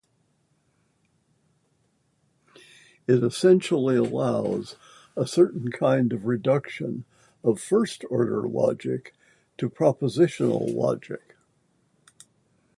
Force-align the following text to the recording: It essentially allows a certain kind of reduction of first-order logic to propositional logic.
It 3.05 3.23
essentially 3.23 3.95
allows 3.97 4.75
a 5.15 5.27
certain 5.27 5.71
kind 5.71 6.11
of 6.11 6.25
reduction 6.25 7.05
of 7.43 7.61
first-order 7.61 8.49
logic 8.49 9.13
to 9.59 9.69
propositional 9.69 10.73
logic. 10.73 11.35